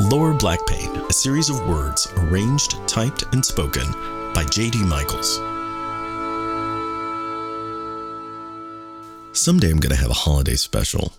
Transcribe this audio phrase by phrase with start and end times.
[0.00, 3.84] Lower Black Pain, a series of words arranged, typed, and spoken
[4.32, 4.82] by J.D.
[4.82, 5.36] Michaels.
[9.38, 11.12] Someday I'm going to have a holiday special.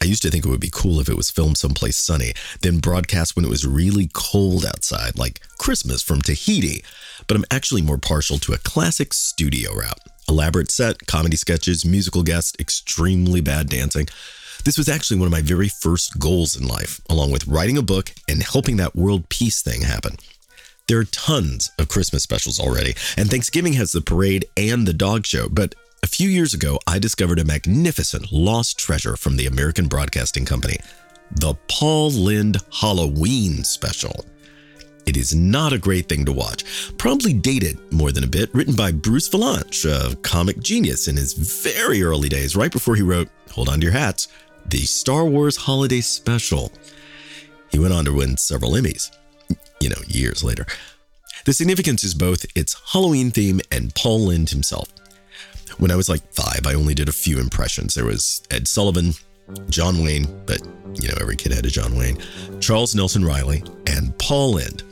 [0.00, 2.32] I used to think it would be cool if it was filmed someplace sunny,
[2.62, 6.84] then broadcast when it was really cold outside, like Christmas from Tahiti.
[7.26, 9.98] But I'm actually more partial to a classic studio route.
[10.28, 14.06] Elaborate set, comedy sketches, musical guests, extremely bad dancing.
[14.66, 17.82] This was actually one of my very first goals in life, along with writing a
[17.82, 20.16] book and helping that world peace thing happen.
[20.88, 25.24] There are tons of Christmas specials already, and Thanksgiving has the parade and the dog
[25.24, 29.86] show, but a few years ago, I discovered a magnificent lost treasure from the American
[29.86, 30.78] Broadcasting Company
[31.30, 34.24] the Paul Lynde Halloween special.
[35.06, 36.64] It is not a great thing to watch.
[36.98, 41.34] Probably dated more than a bit, written by Bruce Vilanch, a comic genius in his
[41.34, 44.26] very early days, right before he wrote, hold on to your hats,
[44.70, 46.72] the Star Wars Holiday Special.
[47.70, 49.10] He went on to win several Emmys,
[49.80, 50.66] you know, years later.
[51.44, 54.88] The significance is both its Halloween theme and Paul Lynde himself.
[55.78, 57.94] When I was like five, I only did a few impressions.
[57.94, 59.12] There was Ed Sullivan,
[59.68, 60.60] John Wayne, but
[60.94, 62.18] you know, every kid had a John Wayne,
[62.60, 64.82] Charles Nelson Reilly, and Paul Lynde.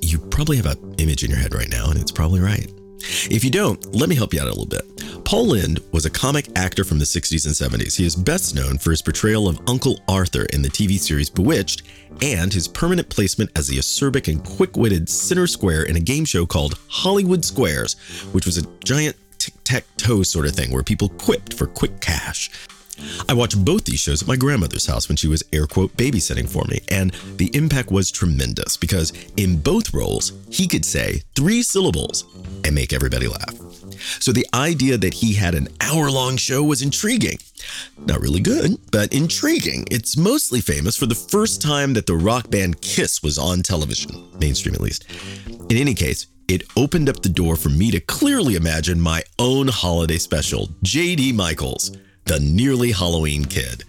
[0.00, 2.70] You probably have an image in your head right now, and it's probably right.
[3.30, 4.93] If you don't, let me help you out a little bit.
[5.34, 7.96] Paul Lynde was a comic actor from the 60s and 70s.
[7.96, 11.82] He is best known for his portrayal of Uncle Arthur in the TV series Bewitched
[12.22, 16.24] and his permanent placement as the acerbic and quick witted center square in a game
[16.24, 17.94] show called Hollywood Squares,
[18.30, 22.00] which was a giant tic tac toe sort of thing where people quipped for quick
[22.00, 22.48] cash.
[23.28, 26.48] I watched both these shows at my grandmother's house when she was air quote babysitting
[26.48, 31.64] for me, and the impact was tremendous because in both roles, he could say three
[31.64, 32.24] syllables
[32.64, 33.53] and make everybody laugh.
[34.20, 37.38] So the idea that he had an hour long show was intriguing.
[37.98, 39.86] Not really good, but intriguing.
[39.90, 44.28] It's mostly famous for the first time that the rock band Kiss was on television,
[44.38, 45.04] mainstream at least.
[45.70, 49.68] In any case, it opened up the door for me to clearly imagine my own
[49.68, 53.84] holiday special, JD Michaels, the nearly Halloween kid.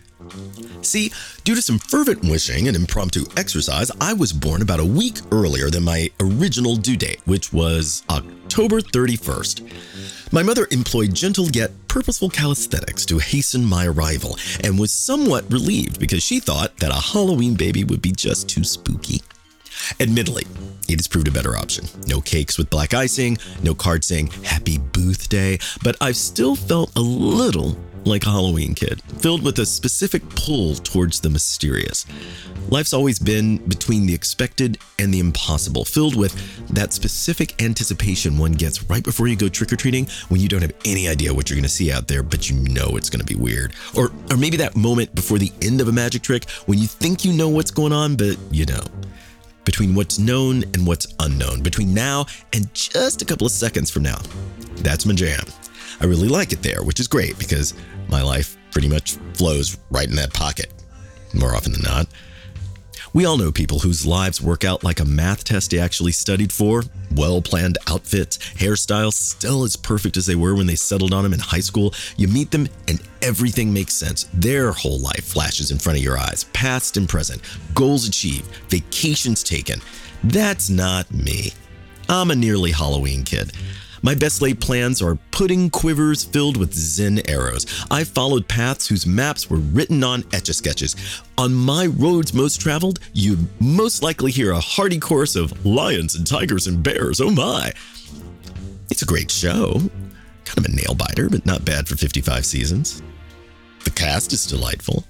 [0.81, 1.12] See,
[1.44, 5.69] due to some fervent wishing and impromptu exercise, I was born about a week earlier
[5.69, 10.31] than my original due date, which was October 31st.
[10.31, 16.00] My mother employed gentle yet purposeful calisthenics to hasten my arrival and was somewhat relieved
[16.00, 19.22] because she thought that a Halloween baby would be just too spooky.
[20.00, 20.46] Admittedly,
[20.88, 21.86] it has proved a better option.
[22.07, 26.96] No cakes with black icing, no card saying Happy Booth Day, but I've still felt
[26.96, 32.06] a little like a Halloween kid, filled with a specific pull towards the mysterious.
[32.70, 36.34] Life's always been between the expected and the impossible, filled with
[36.70, 40.62] that specific anticipation one gets right before you go trick or treating when you don't
[40.62, 43.26] have any idea what you're going to see out there, but you know it's going
[43.26, 43.74] to be weird.
[43.96, 47.26] Or, or maybe that moment before the end of a magic trick when you think
[47.26, 48.90] you know what's going on, but you don't
[49.66, 54.04] between what's known and what's unknown, between now and just a couple of seconds from
[54.04, 54.20] now.
[54.78, 55.44] That's my jam.
[56.00, 57.74] I really like it there, which is great because
[58.10, 60.72] my life pretty much flows right in that pocket,
[61.34, 62.08] more often than not.
[63.16, 66.52] We all know people whose lives work out like a math test they actually studied
[66.52, 66.84] for.
[67.16, 71.32] Well planned outfits, hairstyles still as perfect as they were when they settled on them
[71.32, 71.94] in high school.
[72.18, 74.28] You meet them and everything makes sense.
[74.34, 77.42] Their whole life flashes in front of your eyes, past and present,
[77.74, 79.80] goals achieved, vacations taken.
[80.26, 81.54] That's not me.
[82.10, 83.54] I'm a nearly Halloween kid.
[84.06, 87.66] My best laid plans are pudding quivers filled with Zen arrows.
[87.90, 90.96] I followed paths whose maps were written on etch a sketches.
[91.40, 96.28] On my roads most traveled, you'd most likely hear a hearty chorus of lions and
[96.28, 97.20] tigers and bears.
[97.20, 97.74] Oh my!
[98.92, 99.80] It's a great show.
[100.44, 103.02] Kind of a nail biter, but not bad for 55 seasons.
[103.86, 105.04] The cast is delightful.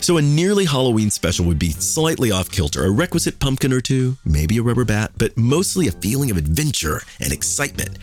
[0.00, 4.16] So, a nearly Halloween special would be slightly off kilter, a requisite pumpkin or two,
[4.24, 7.98] maybe a rubber bat, but mostly a feeling of adventure and excitement.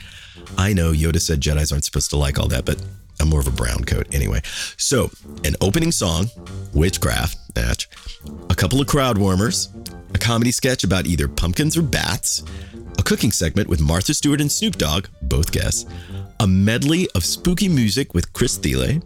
[0.57, 2.81] I know Yoda said Jedi's aren't supposed to like all that, but
[3.19, 4.41] I'm more of a brown coat anyway.
[4.77, 5.11] So,
[5.43, 6.29] an opening song,
[6.73, 7.87] witchcraft, match,
[8.49, 9.69] a couple of crowd warmers,
[10.13, 12.43] a comedy sketch about either pumpkins or bats,
[12.97, 15.85] a cooking segment with Martha Stewart and Snoop Dogg, both guests,
[16.39, 18.99] a medley of spooky music with Chris Thile,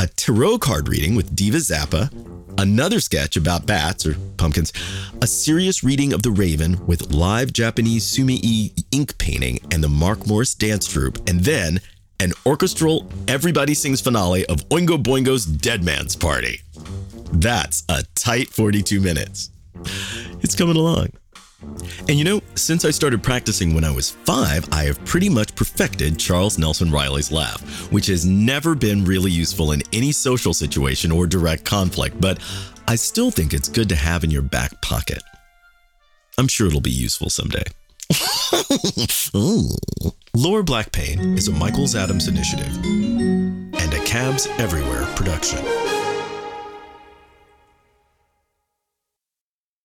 [0.00, 2.08] a tarot card reading with Diva Zappa,
[2.56, 4.72] another sketch about bats or pumpkins,
[5.20, 10.26] a serious reading of The Raven with live Japanese sumi-e ink painting and the Mark
[10.26, 11.82] Morris dance troupe, and then
[12.18, 16.62] an orchestral everybody sings finale of Oingo Boingo's Dead Man's Party.
[17.32, 19.50] That's a tight 42 minutes.
[20.40, 21.08] It's coming along.
[22.08, 25.54] And you know, since I started practicing when I was five, I have pretty much
[25.54, 27.60] perfected Charles Nelson Reilly's laugh,
[27.92, 32.38] which has never been really useful in any social situation or direct conflict, but
[32.88, 35.22] I still think it's good to have in your back pocket.
[36.38, 37.64] I'm sure it'll be useful someday.
[40.34, 45.58] Lower black pain is a Michaels Adams initiative and a Cabs Everywhere production.